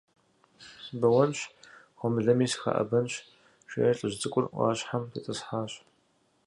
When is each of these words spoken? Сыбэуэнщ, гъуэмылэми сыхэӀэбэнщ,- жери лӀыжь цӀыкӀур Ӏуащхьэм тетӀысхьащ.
Сыбэуэнщ, 0.83 1.39
гъуэмылэми 1.97 2.47
сыхэӀэбэнщ,- 2.51 3.13
жери 3.69 3.93
лӀыжь 3.97 4.17
цӀыкӀур 4.19 4.45
Ӏуащхьэм 4.51 5.03
тетӀысхьащ. 5.11 5.73